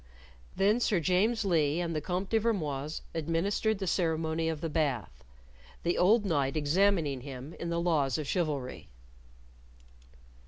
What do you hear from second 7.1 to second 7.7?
him in